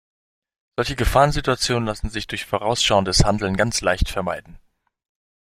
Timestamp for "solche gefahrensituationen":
0.77-1.85